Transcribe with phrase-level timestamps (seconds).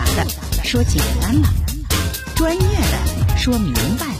[0.00, 0.26] 杂的
[0.64, 1.48] 说简单了，
[2.34, 4.14] 专业的说明白了。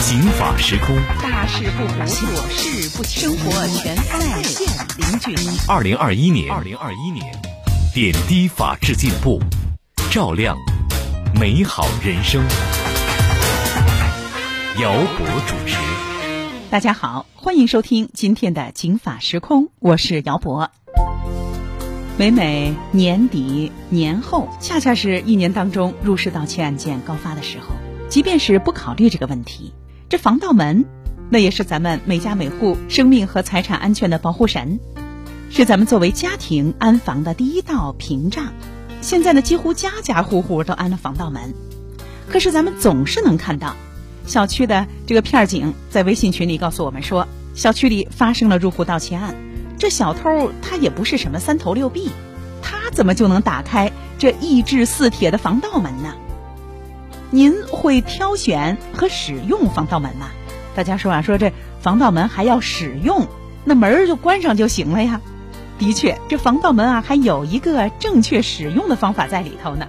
[0.00, 5.48] 刑法时空，大事不糊涂，小事不生活全在线零距离。
[5.66, 7.26] 二零二一年，二零二一年，
[7.92, 9.40] 点滴法治进步，
[10.10, 10.56] 照亮
[11.34, 12.40] 美好人生。
[14.80, 15.76] 姚博主持。
[16.70, 20.70] 大家好，欢迎收听今天的《警法时空》，我是姚博。
[22.18, 27.76] 每每年底年后，恰恰是一年当中入室盗窃案件高发的时候。
[28.08, 29.72] 即便是不考虑这个问题，
[30.08, 30.84] 这防盗门，
[31.30, 34.80] 那也是咱们每家每户生命和财产安全的保护神，
[35.48, 38.52] 是咱们作为家庭安防的第一道屏障。
[39.00, 41.54] 现在呢，几乎家家户户都安了防盗门，
[42.28, 43.76] 可是咱们总是能看到。
[44.26, 49.36] 小区的这个片警在微信群里告诉我们说，小区里发生了入户盗窃案。
[49.78, 52.10] 这小偷他也不是什么三头六臂，
[52.62, 56.14] 他怎么就能打开这意志似铁的防盗门呢？
[57.30, 60.28] 您会挑选和使用防盗门吗？
[60.74, 63.26] 大家说啊，说这防盗门还要使用，
[63.64, 65.20] 那门儿就关上就行了呀。
[65.78, 69.86] 的确，这防盗门啊，还有一个正确使用的方法在里头呢。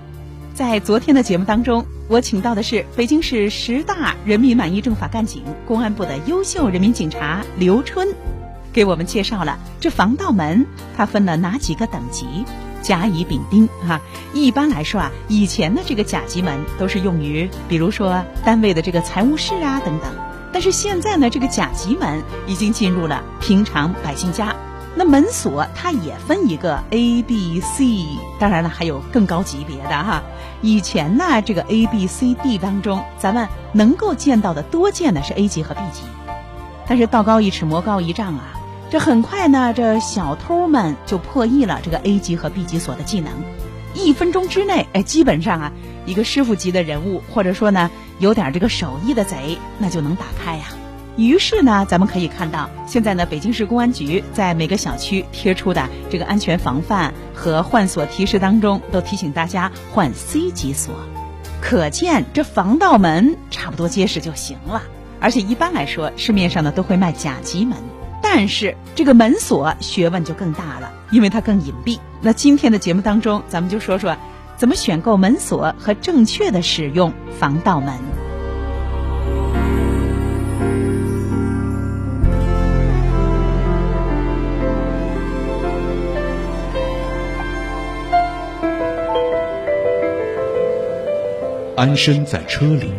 [0.54, 1.86] 在昨天的节目当中。
[2.10, 8.16] 我请到的是北京市十大人民满意政法干警、公安部的优秀人民警察刘春，
[8.74, 12.46] 给我们介绍了这防盗门它分了哪几个等级。
[12.82, 14.00] 甲、乙、丙、丁哈。
[14.34, 20.10] 一般来说啊，以前的这个甲级门都是用于，比如说单位的这个财务室啊等等。
[20.54, 24.56] 但是现在呢，这个甲级门已经进入了平常百姓家。
[24.96, 28.06] 那门锁它也分一个 A、B、C，
[28.40, 30.24] 当然了，还有更高级别的哈。
[30.62, 36.02] 以前呢，这个 A、B、C、D 当中，咱们能够见到的多见的是 A 级和 B 级。
[36.88, 38.59] 但是道高一尺，魔高一丈啊，
[38.90, 43.32] 这很快呢，这小偷们就破译了这个 A 级和 B 级锁的技能。
[43.94, 45.72] 一分钟之内，哎，基本上啊，
[46.08, 50.66] 一个师傅级的人物，或者说呢，有点这个手艺的贼，那就能打开呀。
[51.18, 60.96] 于是呢，咱们可以看到，现在呢，北京市公安局在每个小区贴出的这个安全防范和换锁提示当中，都提醒大家换 C 级锁。
[61.62, 64.82] 可见这防盗门差不多结实就行了。
[65.20, 67.78] 而且一般来说，市面上呢都会卖甲级门，
[68.22, 72.00] 但是这个门锁学问就更大了，因为它更隐蔽。
[72.22, 74.16] 那今天的节目当中，咱们就说说
[74.56, 77.94] 怎么选购门锁和正确的使用防盗门。
[91.76, 92.92] 安身在车里，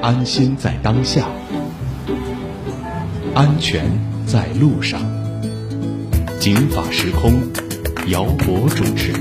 [0.00, 1.26] 安心在当下，
[3.36, 3.84] 安全
[4.26, 4.98] 在路上。
[6.40, 7.34] 警法时空，
[8.08, 9.12] 姚博主持。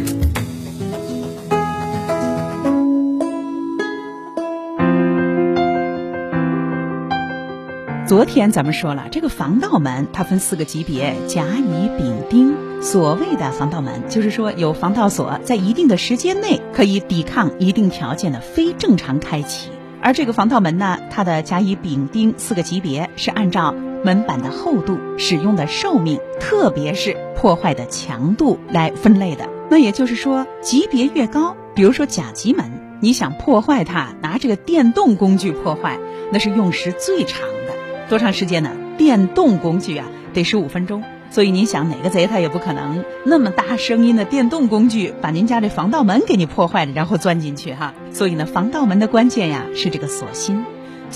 [8.07, 12.55] 昨天咱们说了，这个防盗门它分四个级别：甲、乙、丙、丁。
[12.81, 19.71] 所谓的防盗门，就是说有防盗锁在一定的时间内可以抵抗一定条件的非正常开启。
[20.01, 29.47] 而这个防盗门呢，它的甲、乙、丙、丁四个级别是按照门板的厚度、使用的寿命，特别是破坏的强度来分类的。
[29.69, 35.99] 那也就是说，级别越高，比如说甲级门，你想破坏它，拿这个电动工具破坏，
[36.31, 37.73] 那是用时最长的。
[38.09, 38.71] 多长时间呢？
[38.97, 41.03] 电动工具啊，得十五分钟。
[41.31, 47.93] 所以您想哪个贼他也不可能那么大声音的电动工具把您家这防盗门给你破坏了，然后钻进去哈。
[48.13, 50.63] 所以呢，防盗门的关键呀是这个锁芯。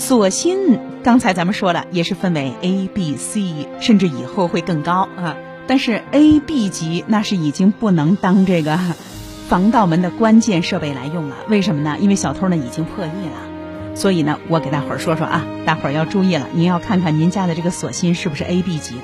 [0.00, 5.36] 锁芯刚才咱们说了，也是分为 A、B、C，甚至以后会更高啊。
[5.66, 8.78] 但是 A、B 级那是已经不能当这个
[9.46, 11.36] 防盗门的关键设备来用了。
[11.48, 11.98] 为什么呢？
[12.00, 13.94] 因为小偷呢已经破译了。
[13.94, 19.02] 所以呢，我给大伙儿说说啊，大伙儿要注意了，您要看看您家的这个锁芯是不是 A、B 级的。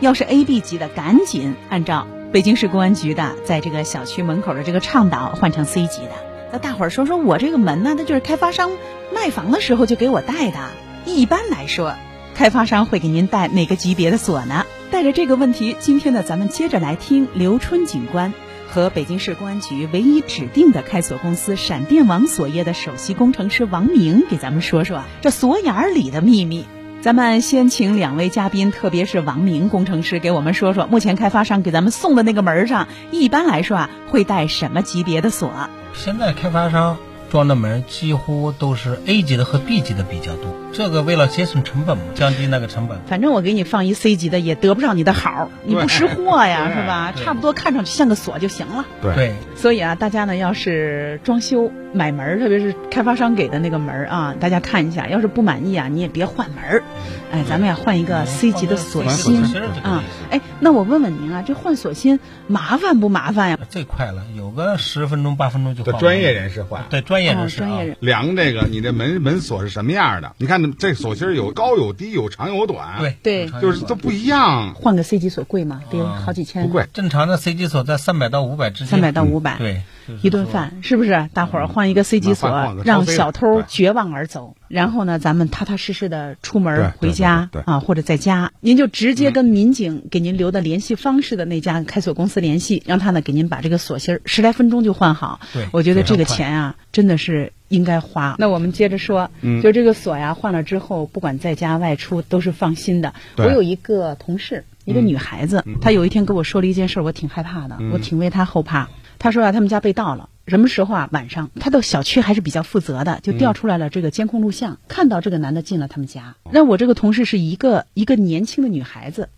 [0.00, 6.33] 要是 A、B 级的，赶紧按照北京市公安局的在这个小区门口的这个倡导换成 C 级的。
[6.54, 8.70] 那大伙儿说说我这个门呢，那就是开发商
[9.12, 10.58] 卖房的时候就给我带的。
[11.04, 11.96] 一般来说，
[12.36, 14.64] 开发商会给您带哪个级别的锁呢？
[14.92, 18.32] 带着这个问题，今天呢，咱们接着来听刘春警官
[18.68, 26.66] 和北京市公安局唯一指定的开锁公司闪电网锁业的首席工程师王明给咱们说说这锁眼儿里的秘密。
[27.02, 35.50] 咱们先请两位嘉宾，特别是王明工程师，给我们说说目前开发商给咱们送的那个门上，一般来说啊，会带什么级别的锁？
[35.94, 36.98] 现在开发商
[37.30, 40.63] 装的门几乎都是 A 级的和 B 级的比较多。
[40.74, 42.98] 这个为了节省成本嘛，降低那个成本。
[43.06, 47.12] 反正我给你放一 C 级的，也得不上你的好，你不识货呀，是吧？
[47.12, 48.84] 差不多看上去像个锁就行了。
[49.00, 56.82] 对对，所以啊，大家呢要是装修买门，特别是开发商给的那个门啊，大家看一下，要是不满意啊，你也别换门儿，
[57.30, 59.44] 哎，咱们呀换一个 C 级的锁芯
[59.84, 60.02] 啊。
[60.30, 62.18] 哎，那我问问您啊，这换锁芯
[62.48, 63.58] 麻烦不麻烦呀？
[63.70, 66.86] 最快了，有个十分钟八分钟就换专业人士换。
[66.90, 67.96] 对专业哦人，士啊，专业人。
[68.00, 70.32] 量这个你这门门锁是什么样的？
[70.38, 74.74] 你看这锁芯有高有低，有长有短，对对就是都不一样。
[74.74, 75.82] 换个 C 级锁贵吗？
[75.90, 79.00] 得啊好几千，不贵，正常的 C 级锁在三百到五百之间。
[79.00, 79.84] 300到五百对，就是
[80.22, 81.28] 一顿饭是不是？
[81.32, 84.56] 大伙儿换一个 C 级锁让小偷绝望而走。
[84.68, 95.38] 然后呢，咱们踏踏实实的出门回家啊，或者在家，您就直接跟民警给您留的联系方式的那家开锁公司联系，让他呢给您把这个锁芯儿十来分钟就换好。
[95.70, 98.34] 我觉得这个钱啊，真的是应该花。
[98.38, 103.14] 那我们接着说，嗯就这个锁呀，换了之后，不管在家外出都是放心的。
[103.36, 108.88] 我有一个同事，一个女孩子，她有一天跟我说了一件事儿，我挺害怕的，我挺为她后怕。
[109.24, 110.28] 她说啊，他们家被盗了。
[110.46, 111.08] 什么时候啊？
[111.10, 116.36] 晚上，他的小区还是比较负责的，就调出来了这个监控录像，看到这个男的进了他们家。
[116.50, 119.30] 那我这个同事是一个一个年轻的女孩子，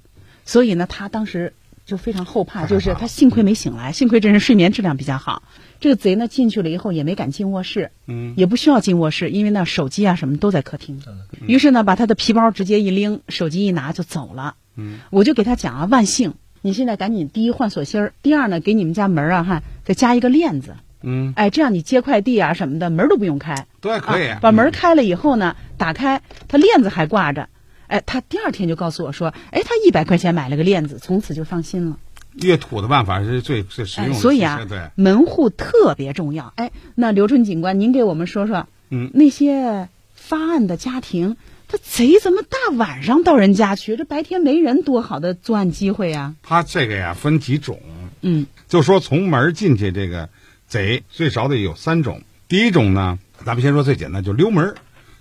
[0.44, 1.52] 所以呢，她当时
[1.84, 5.44] 就非常后怕，就是怕她幸亏没醒来，幸亏这人睡眠质量比较好。
[5.78, 11.00] 这个贼呢进去了以后也没敢进卧室，嗯也不需要进卧室，因为那手机啊什么都在客厅。
[11.46, 14.56] 于是呢，把他的皮包直接一拎，手机一拿就走了。
[14.74, 16.34] 嗯，我就给他讲啊，万幸，
[16.66, 24.40] 你现在赶紧第一换锁芯儿，第二呢，给你们家门啊哈再加一个链子，嗯，哎，这样你接快递啊什么的门都不用开，对，可以啊。
[24.42, 27.48] 把门开了以后呢，打开，它链子还挂着。
[27.86, 31.96] 哎，他第二天就告诉我说，哎，他一百块钱买了个链子，从此就放心了。
[32.42, 34.20] 越土的办法是最最实哎，用的。
[34.20, 36.52] 所以啊对，，门户特别重要。
[36.56, 41.36] 哎，那刘春警官，您给我们说说，嗯那些发案的家庭，
[41.68, 43.96] 他贼怎么大晚上到人家去？
[43.96, 47.80] 这白天没人，多好的作案机会呀、他这个呀分几种，
[48.22, 50.28] 嗯就说从门进去这个
[50.68, 52.22] 贼最少得有三种。
[52.48, 54.74] 第一种呢，咱们先说最简单，就溜门，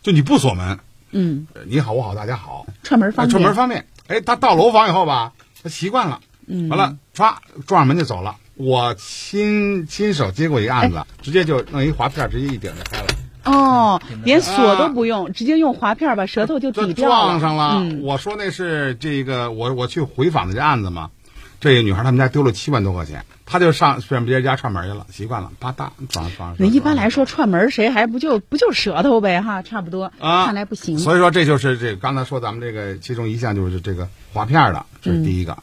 [0.03, 0.77] 就你不锁门，
[1.11, 3.31] 嗯，呃你好我好大家好，哎串门方便。
[3.31, 3.85] 串门方便。
[4.07, 5.33] 哎，他到楼房以后吧，
[5.63, 8.35] 他习惯了，嗯，完了唰撞上门就走了。
[8.53, 13.07] 我亲亲手接过一个案子，直接就弄一滑片，直接一顶就开了。
[13.45, 17.75] 哦，连锁啊都不用，直接用滑片把舌头就这抵掉撞上了。
[17.77, 21.11] 嗯，我说那是这个，我我去回访的这案子嘛，
[21.59, 26.55] 这个女孩他们家丢了七万多块钱，她就上上别人家串门去了，习惯了，啪嗒撞撞上。
[26.57, 30.11] 那一般来说串门谁还不就不就舌头呗哈，差不多。
[30.19, 30.97] 啊，看来不行。
[30.97, 35.57] 所以说这就是这个刚才说咱们这个其中一项就是这个划片的，这是第一个。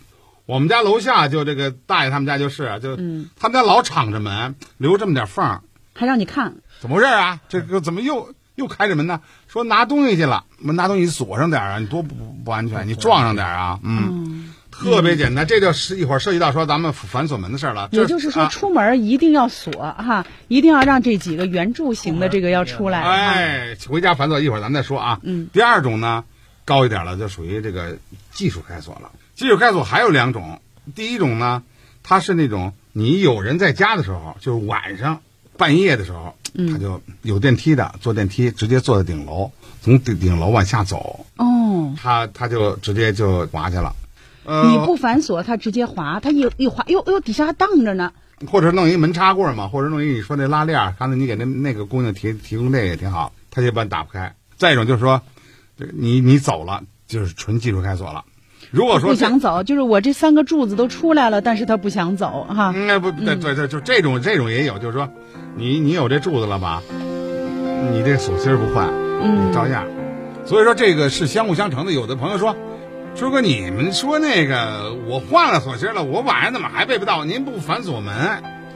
[0.46, 5.62] 我们家楼下就这个大爷他们家就是，就、嗯他们家老敞着门，留这么点缝儿，
[5.94, 7.40] 还让你看，怎么回事啊？
[7.48, 9.20] 这个怎么又又开着门呢？
[9.46, 12.12] 说拿东西去了，门拿东西锁上点儿啊，你多不
[12.44, 17.88] 不安全，你撞上点儿啊，嗯，特别简单，这就是一会儿涉及到说咱们反锁门的事儿了。
[17.92, 23.02] 也就是说啊出门一定要锁哈，一定要让这几个圆柱形的这个要出来。
[23.02, 25.20] 哈，哎，回家反锁一会儿咱们再说啊。
[25.22, 25.48] 嗯。
[25.52, 26.24] 第二种呢，
[26.64, 27.96] 高一点了，就属于这个
[28.32, 29.12] 技术开锁了。
[29.36, 30.60] 技术开锁还有两种，
[30.96, 31.62] 第一种呢，
[32.02, 35.20] 它是那种你有人在家的时候，就是晚上
[35.62, 43.94] 半夜的时候，嗯他就有电梯的，坐电梯直接坐在顶楼，从顶顶楼往下走，哦，他他就直接就滑去了。
[44.44, 48.12] 呃，你不反锁，他直接滑，他一一滑，哟哟，底下还荡着呢。
[48.50, 54.34] 或者弄一门插棍嘛，或者弄一你说那拉链儿，刚才你给那那个姑娘提提供这个也挺好，他就一般打不开。
[54.56, 55.22] 再一种就是说，
[55.76, 58.24] 你你走了，就是纯技术开锁了。
[58.72, 62.72] 如果说不想走，就是我这三个柱子都出来了，但是他不想走哈。
[62.74, 65.06] 嗯，那不对对对，就这种这种也有，就是说，
[65.56, 66.82] 你你有这柱子了吧，
[67.90, 68.88] 你这锁芯儿不换，
[69.22, 69.84] 嗯你照样。
[70.46, 71.92] 所以说这个是相互相成的。
[71.92, 72.56] 有的朋友说，
[73.14, 77.26] 说哥你们说那个我换了锁芯了，我晚上怎么还背不到？
[77.26, 78.14] 您不反锁门？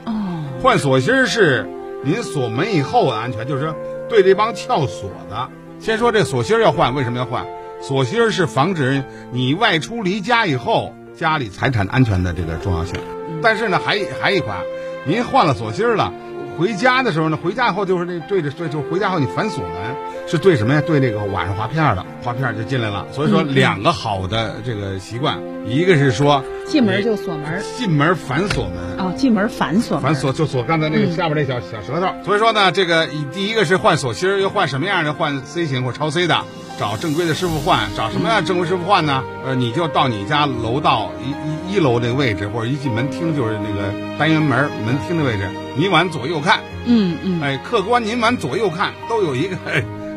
[0.05, 1.67] 哦，换锁芯是
[2.03, 3.75] 您锁门以后的安全，就是说
[4.07, 5.49] 对这帮撬锁的。
[5.79, 7.43] 先说这锁芯要换，为什么要换？
[7.81, 12.95] 锁芯儿是防止你外出离家以后家里财产安全的这个重要性。
[13.41, 14.57] 但是呢，还还一款，
[15.05, 16.11] 您换了锁芯儿了，
[16.57, 19.95] 回家的时候呢，回家以后就是那对着对，就回家后你反锁门
[20.27, 20.81] 是对什么呀？
[20.85, 23.05] 对那个晚上划片儿的，划片儿就进来了。
[23.11, 27.63] 所以说两个好的这个习惯，一个是说进门就锁门。
[27.77, 30.03] 进门反锁门，哦，进门反锁门。
[30.03, 32.11] 反锁就锁刚才那个嗯下边那小、小舌头。
[32.25, 35.13] 所以说呢，这个第一个是换锁芯儿，又换什么样的？
[35.13, 36.43] 换 C 型或超 C 的，
[36.77, 39.23] 找正规的师傅换，找什么样正规师傅换呢？
[39.45, 49.57] 呃，你就到你家楼道一一一楼那个位置，或者一进门厅就是那个单元门门厅的位置，你往左右看，嗯嗯，哎，客官您往左右看，都有一个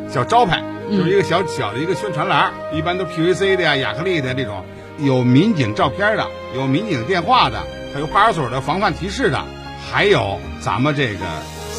[0.07, 4.63] 小招牌，就是一个小小的一个宣传栏，一般都 PVC 的呀、亚克力的这种，
[4.99, 7.57] 有民警照片的，有民警电话的，
[7.93, 9.43] 还有派出所的防范提示的，
[9.91, 11.25] 还有咱们这个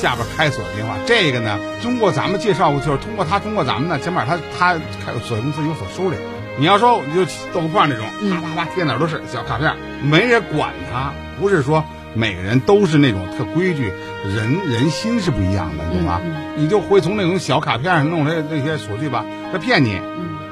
[0.02, 0.97] 下边开锁的电话。
[1.06, 6.16] 这个呢，通过咱们介绍，就是通过他，通过咱们呢，起码他他开锁公司有所收敛。
[6.59, 11.85] 你要说你就豆腐块那种，啪啪啪贴哪都是小卡片，没人管他，不是说。
[12.14, 13.90] 每个人都是那种特规矩，
[14.26, 16.21] 人人心是不一样的，你懂吗？
[16.56, 19.99] 你就会从那种小卡片上弄来那些锁具吧，他骗你，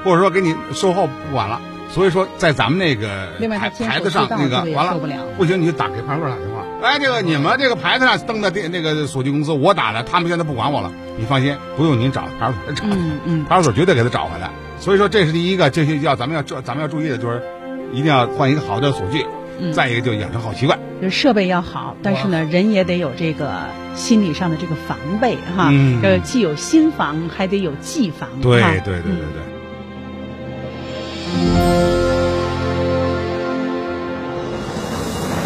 [0.02, 1.60] 或者说给你售后不管了。
[1.90, 3.28] 所以说，在咱们那个
[3.58, 4.96] 牌牌子上那个完了
[5.36, 6.59] 不行，你就打给派出所打电话。
[6.82, 10.90] 哎，这个你们这个牌子上登的电那个锁具公司，我打的，他们现在不管我了。
[11.18, 12.84] 你放心，不用您找派出所找，
[13.48, 14.50] 派出所绝对给他找回来。
[14.78, 17.42] 所以说，这是第一个，这些要咱们要这咱们要注意的就是，
[17.92, 19.26] 一定要换一个好的锁具。
[19.74, 23.52] 再一个就养成好习惯，就设备要好，但是呢，人也得有这个
[23.94, 25.70] 心理上的这个防备哈。
[26.02, 28.26] 呃，既有心防，还得有技防。
[28.40, 29.42] 对对对对对。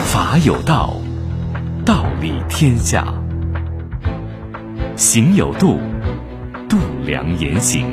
[0.04, 0.94] 法有，道
[2.24, 3.04] 理天下；
[4.96, 5.78] 行有度，
[6.70, 7.92] 度量言行。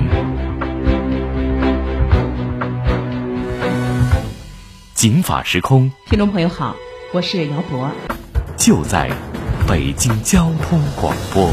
[4.94, 6.78] 警法时空，听众朋友好，
[7.12, 7.92] 我是姚博，
[8.56, 9.12] 就在
[9.68, 11.52] 北京交通广播。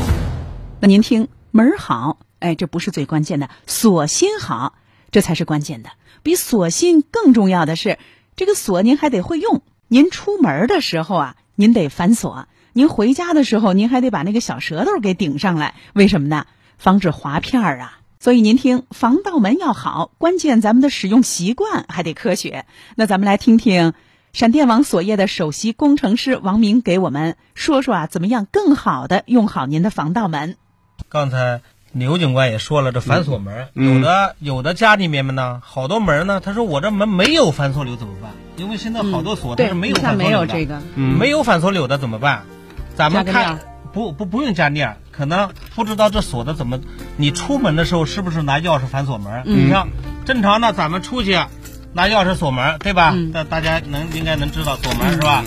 [0.78, 4.75] 那您听门好，哎，这不是最关键的，锁心好，
[5.11, 5.90] 这才是关键的。
[6.23, 7.99] 比锁心更重要的是，
[8.37, 9.62] 这个锁您还得会用。
[9.88, 12.47] 您出门的时候啊，您得反锁；
[12.78, 15.75] 您回家的时候，您还得把那个小舌头给顶上来。
[15.94, 16.47] 为什么呢？
[16.78, 17.99] 防止划片儿啊。
[18.20, 22.66] 所以您听，防盗门要好，关键咱们的使用习惯还得科学。
[22.94, 23.94] 那咱们来听听
[24.32, 30.54] 闪电网锁业的首席工程师王明给我们说说啊，怎么样更好的用好您的防盗门？
[31.08, 38.30] 刚才刘警官也说了，这反锁门，有的有的家里面呢，好多门呢，他说我这门没有反锁钮怎么办？
[38.56, 42.44] 因为现在好多锁它是没有反锁钮的，没有反锁钮的怎么办？
[42.98, 43.60] 咱们看。
[43.90, 46.78] 不不不用加链，可能不知道这锁的怎么。
[47.16, 49.42] 你出门的时候是不是拿钥匙反锁门？
[49.46, 49.88] 你像
[50.26, 51.38] 正常的，咱们出去
[51.94, 53.14] 拿钥匙锁门，对吧？
[53.32, 55.42] 大大家能应该能知道锁门是吧？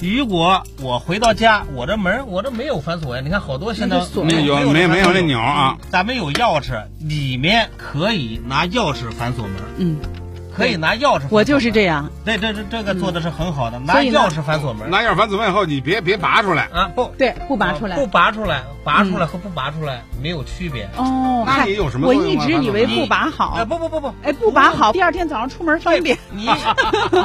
[0.00, 3.22] 如果我回到家，我这门我这没有反锁呀。
[3.24, 5.78] 你看好多现在没有没有没有那钮啊。
[5.90, 9.56] 咱们有钥匙，里面可以拿钥匙反锁门。
[9.78, 9.96] 嗯。
[10.58, 12.10] 可以拿钥匙，我就是这样。
[12.24, 14.90] 对，这这这个做的是很好的，拿钥匙反锁门。
[14.90, 16.90] 拿钥匙反锁门以后，你别别拔出来啊！
[16.94, 20.88] 不对，不拔出来，不拔出来，拔出来和不拔出来没有区别。
[20.96, 22.08] 哦，那你有什么？
[22.08, 23.54] 我一直以为不拔好。
[23.56, 26.18] 哎，不不不不，哎，不拔好，第二天早上出门方便。
[26.32, 26.48] 你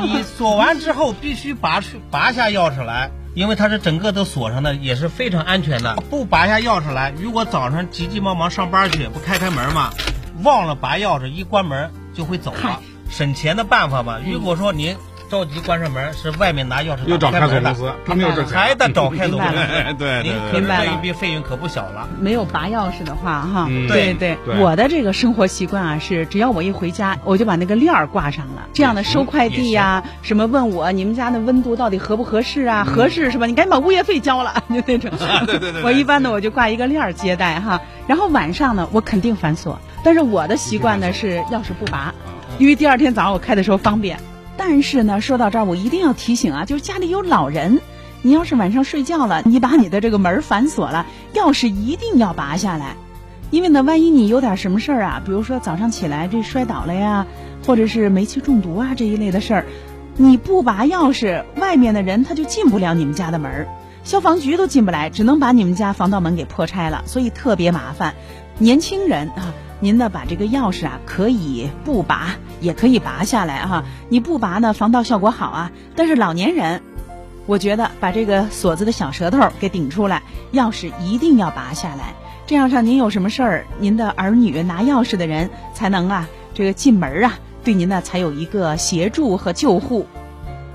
[0.03, 5.95] 你锁完之后必须拔出拔下钥匙来，因为它是整个都锁上的，也是非常安全的。
[6.09, 9.89] 不拔下钥匙来，如果早上急急忙忙上班去，不开开门嘛，
[10.43, 12.79] 忘了拔钥匙，一关门就会走了。
[13.13, 14.95] 省钱的办法吧，如果说您
[15.29, 19.53] 着急关上门，是外面拿钥匙又找开锁公司，他们又挣还得找开锁公司，
[19.99, 22.07] 对 对对，这一笔费用可不小了。
[22.19, 28.63] 没有拔钥匙的话，哈，对对，我的这个生活习惯啊，是只要我一回家，我就把那个链儿挂上了。
[28.73, 32.83] 这样的收快递呀，什么问我你们家的温度到底合不合适啊？
[32.83, 33.45] 合适是吧？
[33.45, 35.11] 你赶紧把物业费交了， 就那种。
[35.45, 35.83] 对对对。
[35.83, 42.13] 我一般呢，我就挂一个链儿接待哈，然后晚上呢，我肯定反锁，但是我的习惯呢是钥匙不拔。
[42.63, 44.17] 因为第二天早上我开的时候方便，
[44.55, 47.81] 但是呢，说到这儿我一定要提醒啊，就是家里有老人，
[48.21, 52.95] 你要是晚上睡觉了，你把你的这个门反锁了，钥匙一定要拔下来，
[53.51, 57.27] 因为呢，万一你有点什么事儿啊，比如说早上起来这摔倒了呀，
[57.65, 59.65] 或者是煤气中毒啊这一类的事儿，
[60.15, 63.67] 你不拔钥匙，外面的人他就进不了你们家的门，
[64.05, 68.13] 消防局都进不来，只能把你们家防盗门给破拆了，所以特别麻烦。
[68.57, 69.53] 年轻人啊。
[69.83, 73.83] 您呢，把这个钥匙啊，可以不拔，也可以拔下来哈。
[74.07, 75.71] 你不拔呢，防盗效果好啊。
[75.93, 76.81] 但是老年人，
[77.47, 80.23] 我觉得把这个锁子的小舌头给顶出来，
[80.53, 82.13] 钥匙一定要拔下来。
[82.47, 87.33] 这样上您有什么事儿，您的儿女拿钥匙的人才能啊，这个进门啊，
[87.65, 90.07] 对您呢才有一个协助和救护。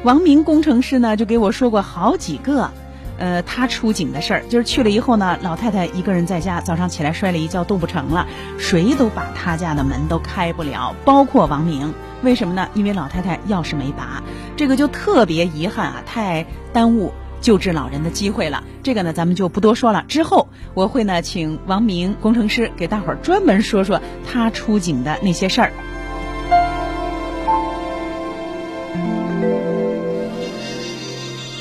[0.03, 2.71] 王明工程师呢，就给我说过好几个。
[3.19, 8.27] 呃，他出警的事儿，就是去了以后呢，老太太一个人在家，早上起来摔了一跤，动不成了，
[8.59, 11.93] 谁都把他家的门都开不了，包括王明。
[12.23, 12.69] 为什么呢？
[12.75, 14.23] 因为老太太钥匙没拔，
[14.57, 18.65] 这个就特别遗憾啊，太耽误救治老人的机会了。
[18.83, 20.05] 这个呢，咱们就不多说了。
[20.09, 25.73] 之后我会呢，请王明工程师给大伙儿专门说说他出警的那些事儿。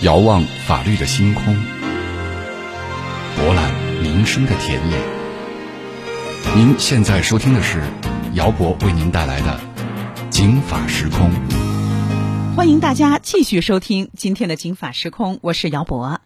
[0.07, 1.53] 遥望法律的星空，
[3.35, 4.97] 博览民生的田野。
[6.55, 7.83] 您现在收听的是
[8.33, 9.59] 姚博为您带来的
[10.29, 11.29] 《警法时空》。
[12.55, 16.21] 欢迎大家继续收听今天的《警法时空》，我是姚博。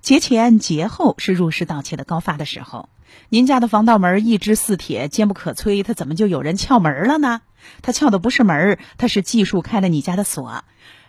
[0.00, 2.88] 节前节后是入室盗窃的高发的时候，
[3.28, 7.42] 您家的防盗门一只四铁，坚不可摧，它怎么就有人撬门了呢？
[7.82, 10.64] 他撬的不是门，他是技术开了你家的锁。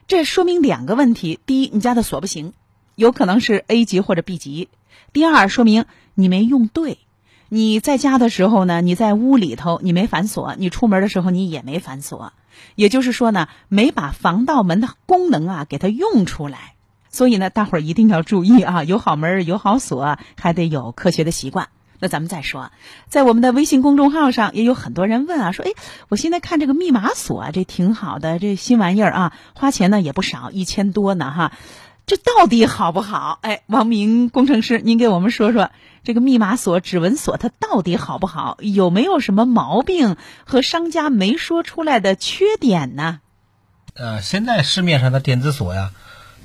[0.10, 2.54] 这说明两个问题：第一，你家的锁不行，
[2.96, 4.68] 有可能是 A 级或者 B 级；
[5.14, 5.86] 第二，说明
[6.16, 6.98] 你没用对。
[7.48, 12.34] 你在家的时候呢，你在屋里头你没反锁，你出门的时候你也没反锁，
[12.74, 16.74] 也就是说呢，没把防盗门的功能啊给它用出来。
[17.12, 21.70] 所以呢，大伙儿一定要注意啊，有好门有好锁，还得有科学的习惯。
[22.02, 22.72] 那咱们再说，
[23.10, 25.72] 在我们的微信公众号上也有很多人问啊，说，哎，
[26.08, 31.52] 我现在看这个密码锁啊，这挺好的，这新玩意儿啊，花钱呢也不少，一千多呢哈，
[32.06, 33.40] 这到底好不好？
[33.42, 35.72] 哎，王明工程师，您给我们说说
[36.06, 38.58] 这个密码锁、指纹锁它到底好不好？
[38.62, 40.16] 有没有什么毛病
[40.46, 43.20] 和商家没说出来的缺点呢？
[43.94, 45.92] 呃，现在市面上的电子锁呀，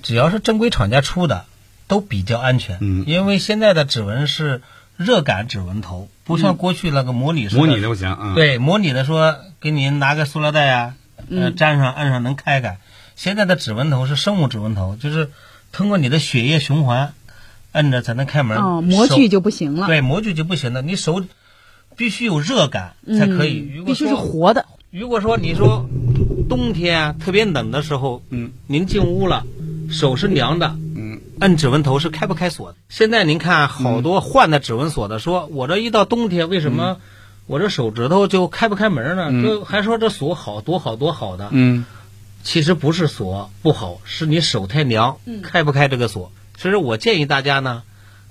[0.03, 1.45] 只要是正规厂家出的，
[1.87, 2.79] 都比较安全。
[2.81, 4.63] 嗯，因为现在的指纹是。
[4.97, 8.17] 热感指纹头不像过去那个模拟式，模拟的不行。
[8.21, 10.95] 嗯，对，模拟的说给你拿个塑料袋啊，
[11.31, 12.79] 呃，粘上按上能开开。
[13.17, 15.31] 现在的指纹头是生物指纹头，就是
[15.73, 17.13] 通过你的血液循环，
[17.73, 18.57] 摁着才能开门。
[18.59, 19.87] 哦，模具就不行了。
[19.87, 20.83] 对，模具就不行了。
[20.83, 21.25] 你手
[21.97, 23.83] 必须有热感才可以。
[23.85, 24.67] 必须是活的。
[24.91, 25.89] 如果说你说
[26.49, 29.45] 冬天特别冷的时候，嗯，您进屋了，
[29.91, 30.77] 手是凉的。
[31.45, 32.79] 摁指纹头是开不开锁的。
[32.89, 36.97] 现在您看好多换的指纹锁的，说我这一到冬天，为什么
[37.45, 39.43] 我这手指头就开不开门呢？
[39.43, 41.51] 就还说这锁好多好多好的。
[41.53, 41.85] 嗯，
[42.43, 46.33] 其实不是锁不好，是你手太凉，开不开这个锁。
[46.57, 47.83] 其实我建议大家呢，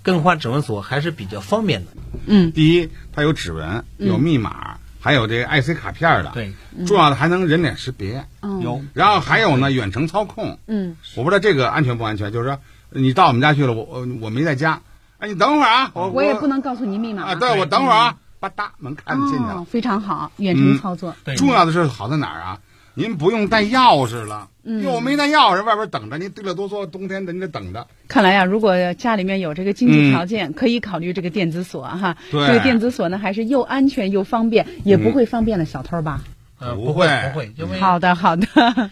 [0.02, 1.92] 更换指纹锁还是比较方便的。
[2.26, 6.32] 嗯，第一，它有指纹，有密码，还有这个 IC 卡片的。
[6.34, 6.52] 对，
[6.88, 8.26] 重要的还能人脸识别。
[8.64, 10.58] 有，然后还有呢，远程操控。
[10.66, 12.58] 嗯，我不知道这个安全不安全，就是说。
[12.96, 14.82] 你到我们家去了，我我我没在家，
[15.18, 21.16] 哎，你等会儿啊，我我也不能告诉你密码啊，对，我等会儿啊，吧嗒门开进去了，非常好，远程操作。
[21.38, 22.60] 重要的是好在哪儿啊？
[22.96, 27.88] 您不用带钥匙了，因为我没带钥匙，外边等着您，对了哆嗦，冬天的你得等着。
[28.08, 32.16] 看来呀，如果家里面有这个经济条件，可以考虑这个电子锁哈。
[32.30, 36.22] 对，这个电子锁呢，还是又安全又方便，也不会方便了小偷吧？
[36.60, 38.46] 呃，不会不会，因为好的好的，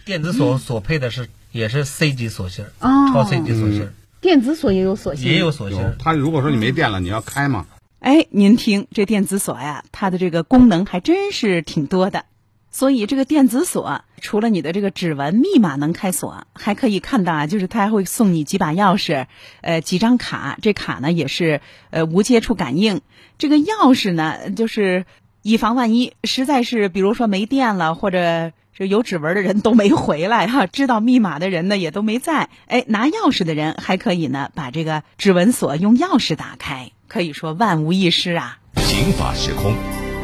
[0.03, 3.93] 电子锁锁配的是也是 C 级锁芯儿，哦，超 C 级锁芯儿。
[4.21, 5.95] 电子锁也有锁芯，也有锁芯。
[5.97, 7.65] 它如果说你没电了，你要开吗？
[7.99, 12.25] 哎，您听这电子锁呀，它的这个功能还真是挺多的。
[12.69, 19.25] 所以这个电子锁除了你的这个指纹密码能开锁，还可以看到啊，就是它还会送你几把钥匙，
[19.61, 20.57] 呃，几张卡。
[20.61, 23.01] 这卡呢也是呃无接触感应。
[23.37, 25.05] 这个钥匙呢，就是
[25.41, 28.51] 以防万一，实在是比如说没电了或者。
[28.81, 32.49] 这有指纹的人都没回来哈，知道密码的人呢也都没在。
[32.65, 38.57] 哎，拿钥匙的人还可以呢，把这个指纹锁用钥匙打开，可以说万无一失啊。
[38.77, 39.75] 刑法时空，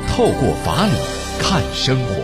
[0.10, 0.94] 透过法理
[1.40, 2.16] 看生活。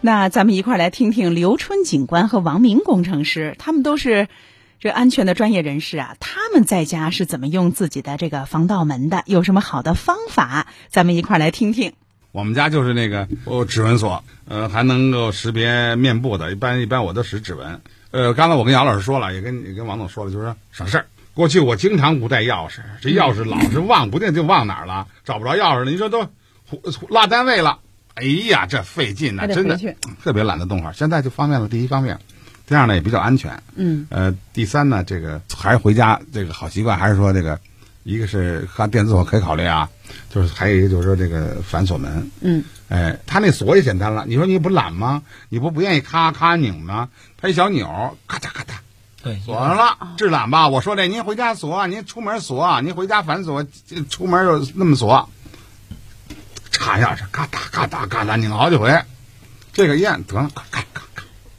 [0.00, 4.28] 那咱们一块来听听刘春警官和王明工程师，他们都是
[4.78, 6.14] 这安全的专业人士啊。
[6.20, 9.24] 他们在家是怎么用自己的这个防盗门的？
[9.26, 10.68] 有什么好的方法？
[10.88, 11.94] 咱们一块儿来听听。
[12.32, 16.52] 我们家就是那个哦，指纹锁，呃，还能够识别面部的。
[16.52, 17.80] 一般一般我都使指纹。
[18.12, 21.06] 呃，刚才我跟姚老师说了，也跟也跟王总说了，就是说省事儿。
[21.34, 25.90] 过去我经常不带钥匙，这钥匙老是忘不定就忘哪儿了，找不着钥匙了。
[25.90, 26.24] 你说都
[27.08, 27.78] 落单位了，
[28.14, 29.78] 哎呀，这费劲呐，真的
[30.22, 30.92] 特别懒得动会儿。
[30.92, 32.18] 现在就方便了，第一方面，
[32.66, 33.60] 第二呢也比较安全。
[33.74, 34.06] 嗯。
[34.10, 37.58] 呃，第三呢，这个还是回家这个好习惯，还是说这个。
[38.10, 39.88] 一个是看电子锁可以考虑啊，
[40.34, 44.24] 就是还有一个就是说这个反锁门，嗯，哎，他那锁也简单了。
[44.26, 45.22] 你说你不懒吗？
[45.48, 47.08] 你不不愿意咔咔拧吗？
[47.40, 48.74] 它一小钮，咔嚓咔嚓，
[49.22, 49.96] 对，锁上了。
[50.16, 50.68] 这懒吧？
[50.68, 53.64] 我说这您回家锁，您出门锁，您回家反锁，
[54.08, 55.28] 出门又那么锁，
[56.72, 59.00] 插钥匙，咔嗒咔嗒咔嗒拧好几回，
[59.72, 61.02] 这个一按得了，咔咔咔。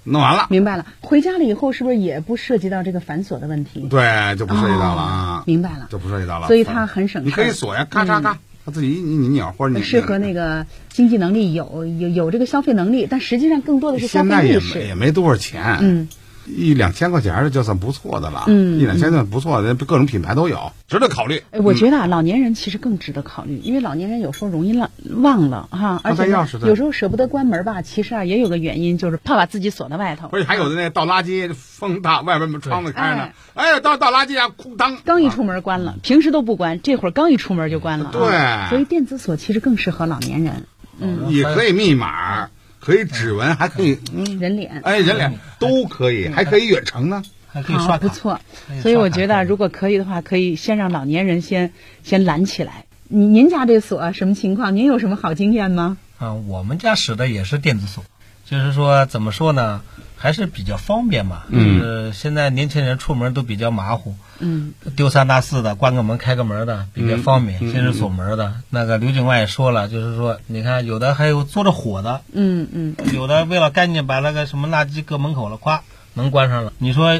[0.03, 0.85] 弄完了，明白了。
[0.99, 3.81] 回家了以后，是不是也不涉及到这个反锁的问题？
[3.89, 5.43] 对，就不涉及到了啊。
[5.45, 6.47] 明白了，就不涉及到了。
[6.47, 7.25] 所以它很省事。
[7.27, 14.59] 你可以锁呀，咔嚓咔，它自己你你拧或者你适合那个经济能力有有有这个消费能力，但实际上更多的是消费意识。
[14.59, 15.77] 现在也没也没多少钱。
[15.81, 16.09] 嗯，
[16.55, 18.79] 一两千块钱的就算不错的了，嗯。
[18.79, 21.41] 一两千算不错的，各种品牌都有，值得考虑。
[21.51, 24.89] 哎，我觉得啊，老年人其实更值得考虑，因为老年人有时候容易忘
[25.21, 30.29] 忘了哈，而且有时候舍不得关门吧，其实啊也有个原因，就是怕把自己锁在外头。
[30.31, 38.11] 而且还有的那倒垃圾，风大，外边窗子开呢，哎，倒倒垃圾啊，哐当，刚一出门关了，平时都不关，这会儿刚一出门就关了啊。
[38.11, 40.65] 对所以电子锁其实更适合老年人。
[41.03, 42.49] 嗯，也可以密码，
[42.81, 44.81] 可以指纹，还可以，嗯，人脸。
[44.83, 47.23] 哎，人脸都可以，还可以远程呢。
[47.53, 48.39] 还可以刷卡，不错。
[48.81, 52.85] 所以我觉得，如果可以的话，可以先让老年人先先拦起来。
[53.09, 54.73] 您您家这锁什么情况？
[54.73, 55.97] 您有什么好经验吗？
[56.17, 58.05] 啊，我们家使的也是电子锁，
[58.45, 59.81] 就是说怎么说呢，
[60.21, 61.43] 还是比较方便嘛。
[61.49, 68.53] 嗯就是现在年轻人出门都比较马虎，嗯丢三落四的，关个门开个门的比较方便，嗯先是锁门的。
[68.69, 75.79] 那个刘警官也说了，就是说，你看有的还有做着火的，嗯嗯，有的为了干净把那个什么垃圾搁门口了，咵
[76.13, 76.73] 能关上了。
[76.77, 77.19] 你说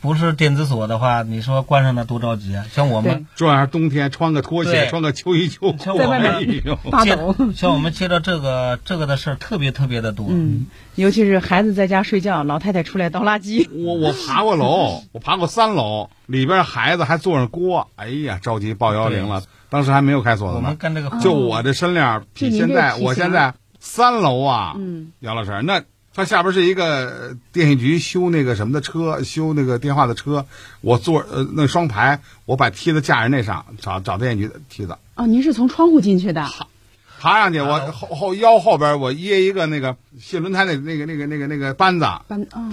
[0.00, 2.64] 不是电子锁的话，你说关上那多着急啊！
[2.70, 7.34] 像我们这样冬天穿个拖鞋，穿个秋衣秋 裤，像我们哎呦接发抖。
[7.54, 10.26] 像我们接到这个这个的事儿特别特别的多。
[10.30, 13.68] 嗯，尤其是孩子在家睡觉，老太太出来倒垃圾。
[13.84, 19.42] 我我爬过楼， 我爬过三楼，里边孩子还坐着锅，哎呀，着急报幺零了。
[19.70, 20.60] 当时还没有开锁呢。
[20.60, 25.82] 们干这个就我这身量，比现在我现在三楼啊，嗯，杨老师，那
[26.18, 30.44] 它下边是一个电信局修那个什么的车，修那个电话的车，
[30.80, 36.44] 我坐呃那双排，我把梯子架在那上，找找电信局的梯子，哦，您是从窗户进去的？
[37.20, 42.04] 爬上去，我后后腰后边我掖一个那个卸轮胎那那个那个那个那个扳子，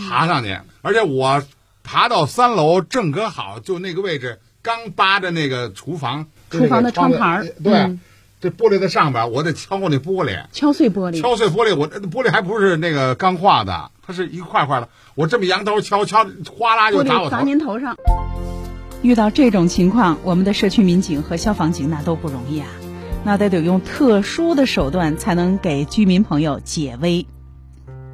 [0.10, 1.44] 爬上去，而且我
[1.84, 7.46] 爬到三楼正可好，就那个位置刚扒着那个厨房，厨房的窗台儿。
[7.64, 8.00] 对，嗯
[8.46, 11.20] 这玻璃在上边，我得敲那玻璃，敲碎玻璃。
[11.20, 17.44] 敲碎玻璃，我这玻璃还不是那个钢化的，它是一块块的，我这么扬头敲敲，哗啦就砸砸我头。
[17.44, 17.96] 您头上。
[19.02, 22.68] 遇到这种情况，我们的社区民警和消防警那都不容易啊，
[23.24, 27.26] 那得得用特殊的手段才能给居民朋友解危。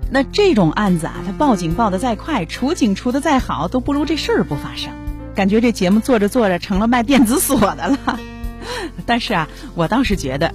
[0.09, 4.93] 那这种案子啊，他报警报的再快，处警处的再好，都不如这事儿不发生。
[5.35, 8.19] 感觉这节目做着做着成了卖电子锁的了。
[9.05, 10.53] 但是啊，我倒是觉得，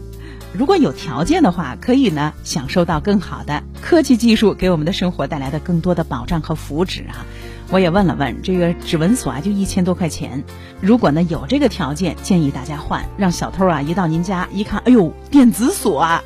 [0.52, 7.26] 如果有条件的话，可以呢享受到更好的科技技术给我们的生活带来的更多的保障和福祉啊。
[7.68, 10.44] 我也问了问，这个指纹锁啊就一千多块钱，
[10.80, 16.22] 如果呢有这个条件，建议大家换，让小偷啊一到您家一看，哎呦，电子锁啊，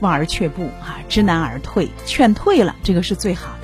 [0.00, 3.63] 望而却步啊，知难而退，劝退了，这个是最好的。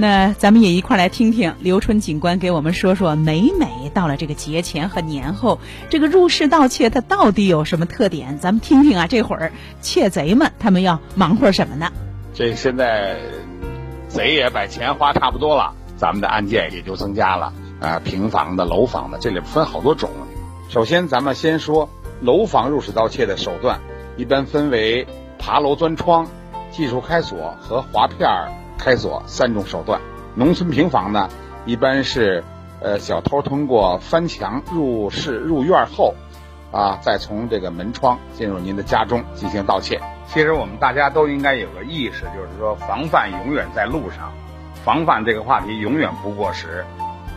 [0.00, 5.60] 那咱们也一块来听听刘春警官给我们说说，每每到了这个节前和年后，
[5.90, 8.38] 这个入室盗窃它到底有什么特点？
[8.38, 11.92] 咱们听听啊，这会儿窃贼们他们要忙活什么呢？
[12.32, 13.18] 这现在
[14.08, 17.52] 贼也把钱花差不多了，咱们的案件也就增加了。
[17.78, 20.08] 啊、平房的、楼房的，这里分好多种。
[20.70, 21.90] 首先，咱们先说
[22.22, 23.78] 楼房入室盗窃的手段，
[24.16, 25.06] 一般分为
[25.38, 26.26] 爬楼钻窗、
[26.70, 30.00] 技术开锁和划片儿开锁三种手段。
[30.34, 31.28] 农村平房呢，
[31.66, 32.42] 一般是
[32.80, 36.14] 呃小偷通过翻墙入室入院后，
[36.72, 40.00] 啊，再从这个门窗进入您的家中进行盗窃。
[40.26, 44.32] 其实我们大家都应该有个意识，就是说防范永远在路上，
[44.84, 46.84] 防范这个话题永远不过时，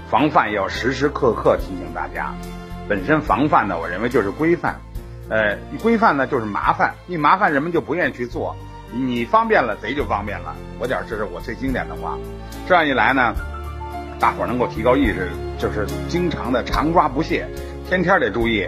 [0.09, 2.33] 防范要时时刻刻提醒大家。
[2.87, 4.79] 本身防范呢，我认为就是规范，
[5.29, 8.55] 呃，规范呢就是麻烦，一麻烦人们就不愿意去做，
[8.95, 10.55] 你方便了，贼就方便了。
[10.79, 12.17] 我讲这是我最经典的话，
[12.67, 13.33] 这样一来呢，
[14.19, 17.47] 大伙儿能够提高意识，就是经常的常抓不懈，
[17.87, 18.67] 天天得注意。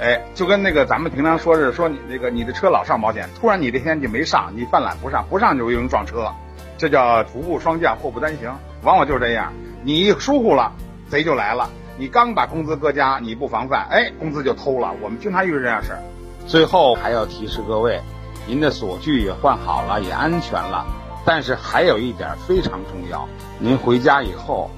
[0.00, 6.32] 哎，就跟那个咱们平常说是说你这个你的车老上保险，突然你这天就没上，你犯懒不上，不上就有人撞车，
[6.76, 9.52] 这叫徒步双降，祸不单行，往往就是这样。
[9.84, 10.72] 你一疏忽了，
[11.08, 11.70] 贼就来了。
[11.96, 14.92] 你刚把工资搁家，你不防范，哎，工资就偷了。
[15.00, 15.98] 我们经常遇到这样事儿。
[16.46, 18.00] 最后还要提示各位，
[18.46, 20.84] 您的锁具也换好了，也安全了，
[21.24, 23.26] 但是还有一点非常重要，
[23.58, 24.70] 您回家以后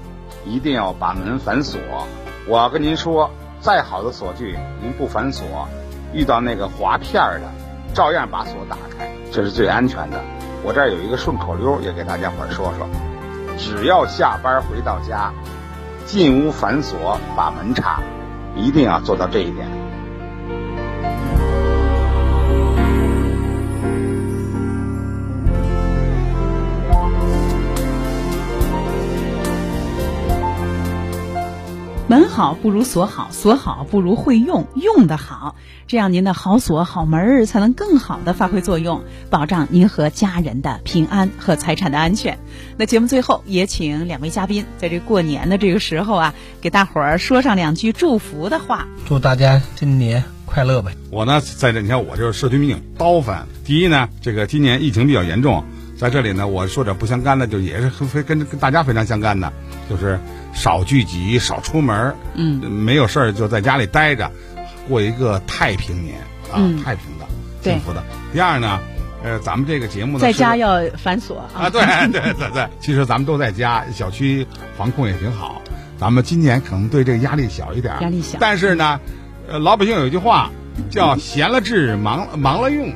[0.45, 1.79] 一定要把门反锁。
[2.47, 5.67] 我要跟您说，再好的锁具，您不反锁，
[6.13, 7.45] 遇到那个划片儿的，
[7.93, 10.23] 照样把锁打开，这是最安全的。
[10.63, 12.87] 我这儿有一个顺口溜，也给大家伙儿说说：
[13.57, 15.33] 只要下班回到家，
[16.05, 17.99] 进屋反锁，把门插，
[18.55, 19.67] 一定要做到这一点。
[32.09, 42.39] 门好不如锁好，锁好不如会用，用得好，这样您的好锁好门儿才能更好的发挥作用，保障您和家人的平安和财产的安全。
[42.77, 48.87] 那节目最后也请两位嘉宾在这过年的这个时候啊，给大伙儿说上两句祝福的话。
[49.05, 50.93] 祝大家新年快乐呗！
[51.11, 53.45] 我呢，在这你看我就是社区民警刀犯。
[53.65, 55.65] 第一呢，这个今年疫情比较严重，
[55.97, 59.51] 在这里呢，我说点不相干的，就也是非跟跟大家非常相干的，
[59.89, 60.17] 就是
[60.57, 64.31] 少聚集，少出门，嗯，没有事儿就在家里待着，
[64.89, 66.17] 过一个太平年
[66.51, 67.27] 啊，嗯太平的，
[67.61, 68.03] 幸福的。
[68.33, 68.79] 第二呢，
[69.23, 71.79] 呃，咱们这个节目呢，在家要反锁啊，对
[72.11, 75.61] 对对对，其实咱们都在家，小区防控也挺好。
[75.99, 78.99] 咱们今年可能对这个压力小一点，压力小但是呢，
[79.47, 80.49] 呃，老百姓有一句话
[80.89, 82.91] 叫“闲了治，忙忙了用”。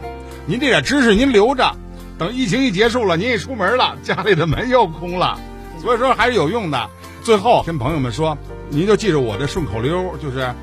[0.48, 1.76] 您这点知识您留着，
[2.18, 5.40] 等疫情一结束了，您一出门了，家里的门又空了，
[5.80, 6.90] 所以说还是有用的。
[7.24, 8.38] 最后跟朋友们说，
[8.70, 10.54] 您就记住我的顺口溜，就是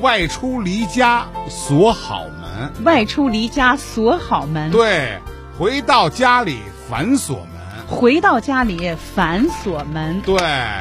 [0.00, 5.18] 外出离家锁好门，外出离家锁好门，对，
[5.58, 7.48] 回到家里反锁门。
[7.90, 10.20] 回到家里反锁门。
[10.20, 10.36] 对，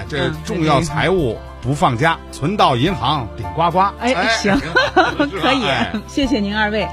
[0.10, 3.80] 这嗯重要财物不放家，存到银行顶呱呱。
[4.00, 4.60] 哎，行，
[5.42, 6.86] 可以哎，谢谢您二位。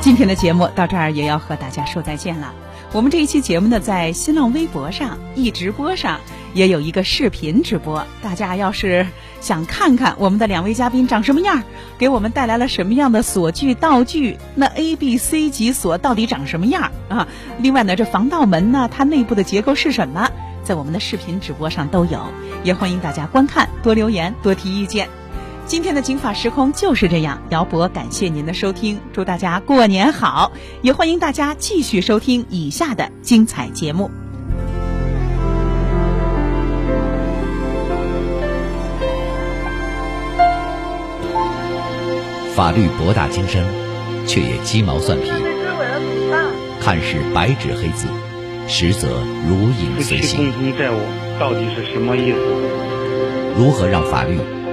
[0.00, 2.52] 今天的节目到这儿也要和大家说再见了。
[2.92, 6.20] 我们这一期节目呢，在新浪微博上、易直播上
[6.54, 8.06] 也有一个视频直播。
[8.22, 9.06] 大家要是
[9.40, 11.62] 想看看我们的两位嘉宾长什么样，
[11.98, 17.28] 给我们带来了什么样的锁具道具，那 A、B、C 级锁到底长什么样啊？
[17.58, 20.30] 另外呢，这防盗门呢，它内部的结构是什么？
[20.62, 22.20] 在我们的视频直播上都有，
[22.64, 25.08] 也欢迎大家观看，多留言，多提意见。
[25.66, 34.08] 今天的《警法时空》就是这样，姚博感谢您的收听，祝大家过年好，也欢迎大家继续收听以下的精彩节目。
[42.54, 43.66] 法律博大精深，
[44.24, 45.28] 却也鸡毛蒜皮，
[46.80, 48.06] 看似白纸黑字，
[48.68, 49.08] 实则
[49.48, 50.28] 如影随形。
[50.28, 50.98] 妻共同债务
[51.40, 52.38] 到底是什么意思？
[53.58, 54.38] 如何让法律